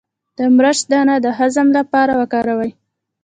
د 0.37 0.39
مرچ 0.55 0.79
دانه 0.91 1.15
د 1.25 1.27
هضم 1.39 1.67
لپاره 1.77 2.13
وکاروئ 2.21 2.71